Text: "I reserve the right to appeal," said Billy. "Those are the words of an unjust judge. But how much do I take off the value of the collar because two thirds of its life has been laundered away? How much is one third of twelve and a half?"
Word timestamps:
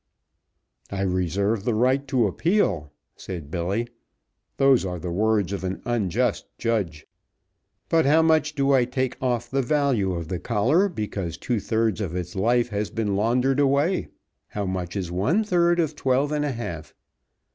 "I 0.89 1.01
reserve 1.03 1.63
the 1.63 1.75
right 1.75 2.07
to 2.07 2.25
appeal," 2.25 2.91
said 3.15 3.51
Billy. 3.51 3.85
"Those 4.57 4.83
are 4.83 4.97
the 4.97 5.11
words 5.11 5.53
of 5.53 5.63
an 5.63 5.79
unjust 5.85 6.47
judge. 6.57 7.05
But 7.87 8.07
how 8.07 8.23
much 8.23 8.55
do 8.55 8.71
I 8.73 8.85
take 8.85 9.15
off 9.21 9.47
the 9.51 9.61
value 9.61 10.13
of 10.13 10.27
the 10.27 10.39
collar 10.39 10.89
because 10.89 11.37
two 11.37 11.59
thirds 11.59 12.01
of 12.01 12.15
its 12.15 12.35
life 12.35 12.69
has 12.69 12.89
been 12.89 13.15
laundered 13.15 13.59
away? 13.59 14.07
How 14.47 14.65
much 14.65 14.95
is 14.95 15.11
one 15.11 15.43
third 15.43 15.79
of 15.79 15.95
twelve 15.95 16.31
and 16.31 16.45
a 16.45 16.51
half?" 16.51 16.95